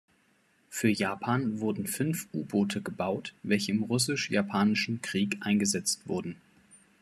Für 0.67 0.89
Japan 0.89 1.59
wurden 1.59 1.85
fünf 1.85 2.27
U-Boote 2.33 2.81
gebaut, 2.81 3.35
welche 3.43 3.71
im 3.71 3.83
Russisch-Japanischen 3.83 5.03
Krieg 5.03 5.37
eingesetzt 5.41 6.07
wurden. 6.07 6.37